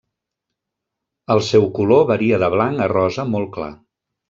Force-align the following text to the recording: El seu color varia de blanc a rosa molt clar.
El 1.35 1.43
seu 1.51 1.67
color 1.81 2.03
varia 2.13 2.41
de 2.45 2.51
blanc 2.57 2.85
a 2.87 2.91
rosa 2.95 3.29
molt 3.37 3.55
clar. 3.61 3.71